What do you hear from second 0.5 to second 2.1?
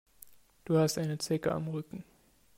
Du hast eine Zecke am Rücken.